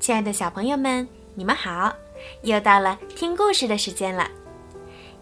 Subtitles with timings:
[0.00, 1.92] 亲爱的小朋友们，你们好！
[2.42, 4.28] 又到了听故事的时间了。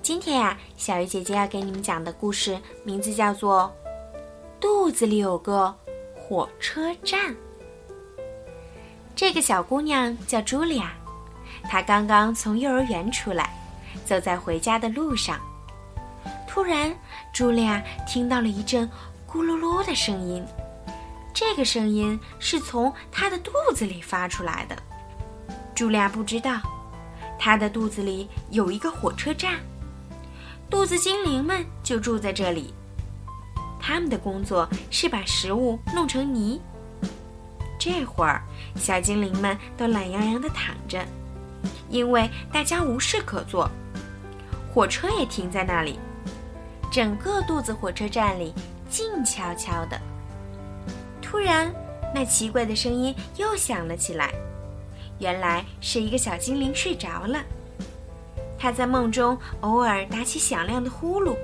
[0.03, 3.73] 今天呀，小鱼姐姐要给你们讲的故事名字叫做
[4.61, 5.75] 《肚子里有个
[6.15, 7.31] 火车站》。
[9.15, 10.93] 这个小姑娘叫茱莉亚，
[11.65, 13.51] 她刚刚从幼儿园出来，
[14.05, 15.41] 走在回家的路上，
[16.47, 16.95] 突然，
[17.35, 18.89] 茱莉亚听到了一阵
[19.27, 20.45] 咕噜噜的声音。
[21.39, 24.75] 这个声音是从他的肚子里发出来的。
[25.75, 26.63] 茱莉亚不知道，
[27.39, 29.57] 他的肚子里有一个火车站，
[30.71, 32.73] 肚子精灵们就住在这里。
[33.79, 36.59] 他们的工作是把食物弄成泥。
[37.79, 38.43] 这会儿，
[38.75, 41.05] 小精灵们都懒洋洋地躺着，
[41.91, 43.71] 因为大家无事可做。
[44.73, 46.01] 火车也停在那里，
[46.91, 48.55] 整个肚子火车站里
[48.89, 50.01] 静悄悄的。
[51.29, 51.75] 突然，
[52.15, 54.33] 那奇怪的声音又响了起来。
[55.19, 57.41] 原来是一个小精灵睡着了，
[58.57, 61.37] 他在梦中偶尔打起响亮的呼噜，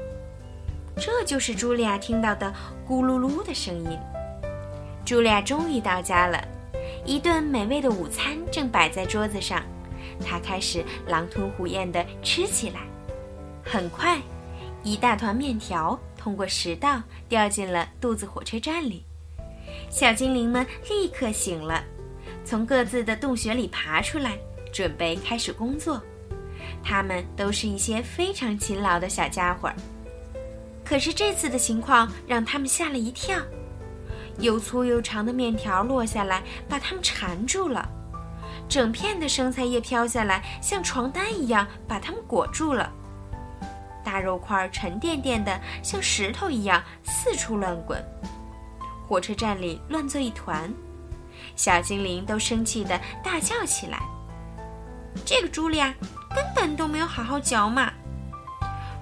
[0.97, 2.55] 这就是茱莉亚听到的
[2.87, 3.99] 咕噜噜的声音。
[5.05, 6.41] 茱莉亚终于到家了，
[7.05, 9.65] 一顿美味的午餐正摆在桌子上，
[10.25, 12.83] 她开始狼吞虎咽地吃起来。
[13.65, 14.21] 很快，
[14.85, 19.05] 一大团面条通过食道掉进了肚子火车站里。
[19.91, 21.83] 小精灵们立刻醒了，
[22.45, 24.39] 从各自的洞穴里爬出来，
[24.73, 26.01] 准备开始工作。
[26.83, 29.75] 他们都是一些非常勤劳的小家伙儿。
[30.85, 33.39] 可是这次的情况让他们吓了一跳，
[34.39, 37.89] 又粗又长的面条落下来，把他们缠住了；
[38.69, 42.91] 整片的生菜叶飘下来，像床单一样把他们裹住了；
[44.05, 48.03] 大肉块沉甸甸的，像石头一样四处乱滚。
[49.13, 50.73] 火车站里乱作一团，
[51.55, 54.01] 小精灵都生气的大叫起来。
[55.23, 55.95] 这个茱莉亚
[56.35, 57.93] 根本都没有好好嚼嘛，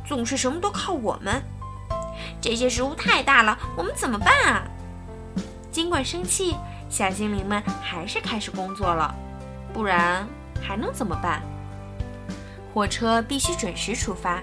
[0.04, 1.40] 总是什么都靠我们。
[2.40, 4.64] 这些食物太大了，我们怎么办啊？
[5.70, 6.56] 尽管生气，
[6.88, 9.14] 小精灵们还是开始工作了，
[9.72, 10.26] 不然
[10.60, 11.40] 还能怎么办？
[12.74, 14.42] 火车必须准时出发。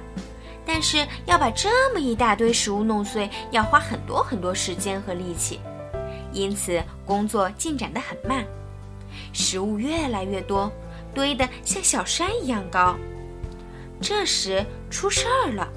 [0.68, 5.62] 但是要把这么一大堆食物弄碎，要花很多很多时间和力气，
[6.34, 8.46] 因此工作进展得很慢。
[9.32, 10.70] 食物越来越多，
[11.14, 12.98] 堆得像小山一样高。
[14.02, 15.68] 这时出事儿了，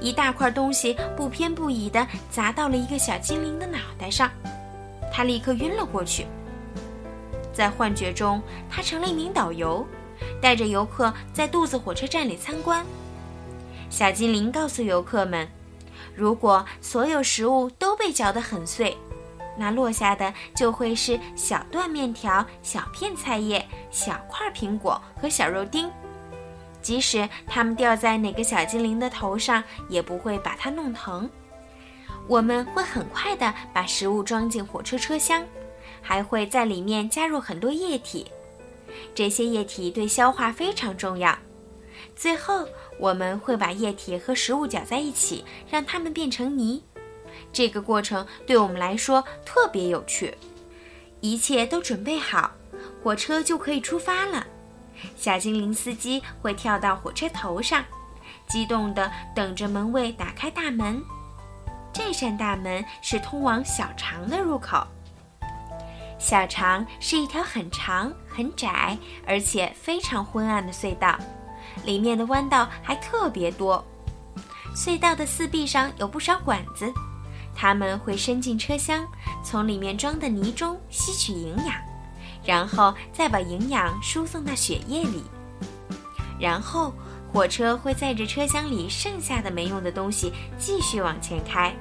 [0.00, 4.28] 一大块东西不偏不倚地砸到了一个小精灵的脑袋上，
[5.12, 6.26] 他立刻晕了过去。
[7.52, 9.86] 在幻觉中，他成了一名导游，
[10.42, 12.84] 带着游客在肚子火车站里参观。
[13.90, 15.48] 小精灵告诉游客们
[16.14, 18.96] ：“如果所有食物都被嚼得很碎，
[19.56, 25.90] 那落下的就会是小段面条、小片菜叶、小块苹果和小肉丁。
[26.80, 31.28] 即使它们掉在哪个小精灵的头上，也不会把它弄疼。
[32.28, 35.44] 我们会很快地把食物装进火车车厢，
[36.02, 38.30] 还会在里面加入很多液体。
[39.14, 41.36] 这些液体对消化非常重要。”
[42.18, 42.66] 最后，
[42.98, 46.82] 我们会把液体和食物搅在一起，让它们变成泥。
[47.52, 50.36] 这个过程对我们来说特别有趣。
[51.20, 52.50] 一切都准备好，
[53.04, 54.44] 火车就可以出发了。
[55.16, 57.84] 小精灵司机会跳到火车头上，
[58.48, 61.00] 激动地等着门卫打开大门。
[61.92, 64.84] 这扇大门是通往小肠的入口。
[66.18, 71.16] 小肠是一条很长、很窄，而且非常昏暗的隧道。
[71.84, 73.84] 里面的弯道还特别多，
[74.74, 76.92] 隧道的四壁上有不少管子，
[77.54, 79.06] 它们会伸进车厢，
[79.44, 81.74] 从里面装的泥中吸取营养，
[82.44, 85.22] 然后再把营养输送到血液里。
[86.38, 86.92] 然后
[87.32, 91.74] 火车会载着车厢里剩下的没用的东西继续往前开，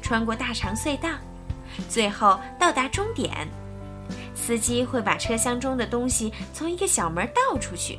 [0.00, 1.08] 穿过大长隧道，
[1.88, 3.48] 最后到达终点。
[4.34, 7.98] 司机会把车厢中的东西从一个小门倒出去。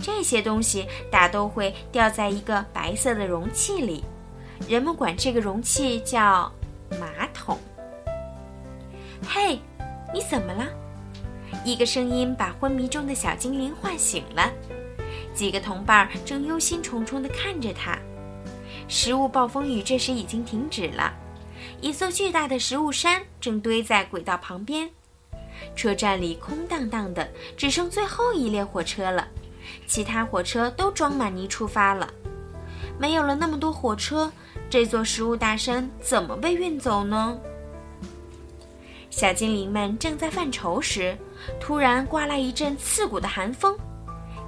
[0.00, 4.04] 这些东西大都会掉在一个白色的容器里，
[4.68, 6.50] 人们管这个容器叫
[7.00, 7.58] 马桶。
[9.28, 9.58] 嘿，
[10.14, 10.66] 你怎么了？
[11.64, 14.50] 一个声音把昏迷中的小精灵唤醒了。
[15.34, 17.98] 几个同伴正忧心忡忡地看着他。
[18.86, 21.12] 食物暴风雨这时已经停止了，
[21.80, 24.88] 一座巨大的食物山正堆在轨道旁边。
[25.74, 29.26] 车站里空荡荡的，只剩最后一列火车了。
[29.86, 32.08] 其他火车都装满泥出发了，
[32.98, 34.30] 没有了那么多火车，
[34.68, 37.38] 这座食物大山怎么被运走呢？
[39.10, 41.16] 小精灵们正在犯愁时，
[41.58, 43.76] 突然刮来一阵刺骨的寒风，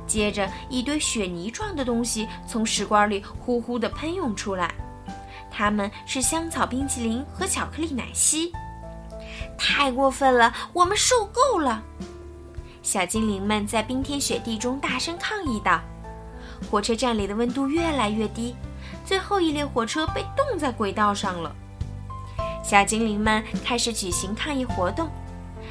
[0.06, 4.72] 接着一堆雪泥状的东西从食管里呼呼地喷涌出来。
[5.50, 8.52] 它们是香草冰淇淋和巧克力奶昔。
[9.58, 11.82] 太过分了，我们受够了！
[12.90, 15.80] 小精灵们在冰天雪地中大声抗议道。
[16.68, 18.56] 火车站里的温度越来越低，
[19.04, 21.54] 最后一列火车被冻在轨道上了。
[22.64, 25.08] 小精灵们开始举行抗议活动，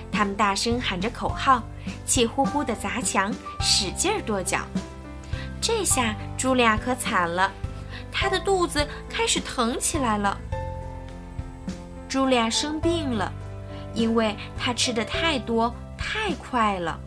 [0.10, 1.62] 他们大声喊着口号，
[2.06, 4.60] 气呼呼地砸墙，使劲跺脚。
[5.60, 7.52] 这下茱莉亚可惨了，
[8.14, 10.40] 她的肚子开始疼起来了。
[12.10, 13.30] 茱莉亚生病了，
[13.94, 16.98] 因为她吃的太多太快了。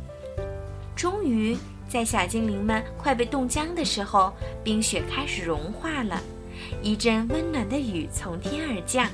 [1.02, 1.58] 终于。
[1.88, 4.32] 在小精灵们快被冻僵的时候，
[4.62, 6.22] 冰雪开始融化了，
[6.80, 9.08] 一阵温暖的雨从天而降。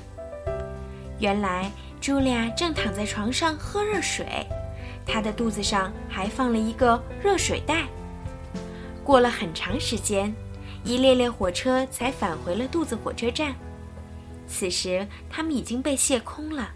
[1.19, 4.47] 原来，茱莉亚正躺在床上喝热水，
[5.07, 7.87] 她的肚子上还放了一个热水袋。
[9.03, 10.31] 过了很长时间，
[10.85, 13.55] 一列列火车才返回了肚子火车站。
[14.47, 16.69] 此时，它们已经被卸空了。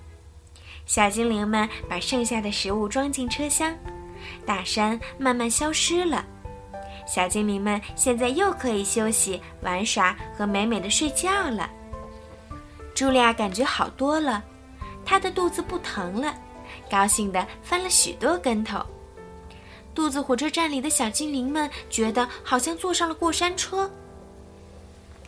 [0.87, 3.76] 小精灵们把剩下的食物装进车厢。
[4.47, 6.25] 大山慢慢消失了，
[7.07, 11.69] 小精灵们现在又可以休息、玩耍和美美的睡觉了。
[12.95, 14.43] 茱莉亚感觉好多了，
[15.05, 16.35] 她的肚子不疼了，
[16.91, 18.85] 高兴地翻了许多跟头。
[19.95, 23.91] 肚子火车站里的小精灵们觉得好像坐上了过山车，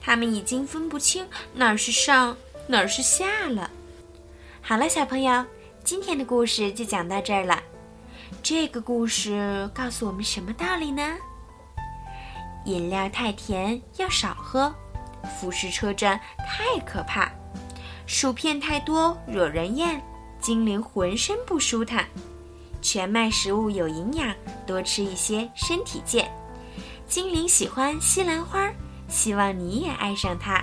[0.00, 2.36] 他们已经分不清哪儿是上，
[2.66, 3.70] 哪儿是下了。
[4.62, 5.44] 好了，小朋友，
[5.82, 7.62] 今天的故事就讲到这儿了。
[8.44, 11.02] 这个故事告诉我们什么道理呢？
[12.66, 14.70] 饮料太甜要少喝，
[15.40, 17.32] 腐蚀车站太可怕，
[18.06, 19.98] 薯片太多惹人厌，
[20.42, 22.06] 精灵浑身不舒坦。
[22.82, 24.34] 全麦食物有营养，
[24.66, 26.30] 多吃一些身体健。
[27.06, 28.70] 精灵喜欢西兰花，
[29.08, 30.62] 希望你也爱上它。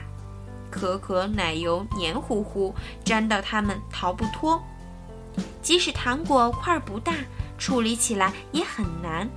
[0.70, 2.76] 可可奶油黏糊糊，
[3.06, 4.62] 粘到它们逃不脱。
[5.64, 7.16] 即使糖果块不大。
[7.62, 9.30] 处理起来也很难，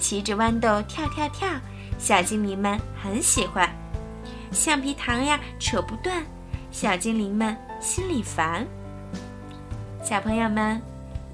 [0.00, 1.46] 骑着豌豆跳跳跳，
[1.98, 3.70] 小精灵们很喜欢。
[4.50, 6.24] 橡皮糖呀扯不断，
[6.70, 8.66] 小精灵们心里烦。
[10.02, 10.80] 小朋友们，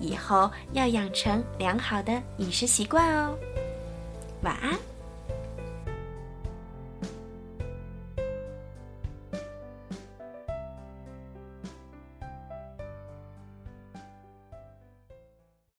[0.00, 3.38] 以后要养成良好的饮食习惯哦。
[4.42, 4.87] 晚安。